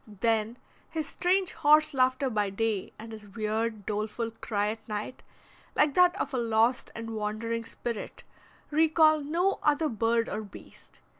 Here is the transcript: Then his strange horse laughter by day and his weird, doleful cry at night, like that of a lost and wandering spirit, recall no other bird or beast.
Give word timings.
Then 0.07 0.57
his 0.89 1.07
strange 1.07 1.51
horse 1.51 1.93
laughter 1.93 2.31
by 2.31 2.49
day 2.49 2.91
and 2.97 3.11
his 3.11 3.27
weird, 3.27 3.85
doleful 3.85 4.31
cry 4.31 4.69
at 4.69 4.87
night, 4.89 5.21
like 5.75 5.93
that 5.93 6.19
of 6.19 6.33
a 6.33 6.39
lost 6.39 6.91
and 6.95 7.11
wandering 7.15 7.65
spirit, 7.65 8.23
recall 8.71 9.19
no 9.21 9.59
other 9.61 9.89
bird 9.89 10.27
or 10.27 10.41
beast. 10.41 11.01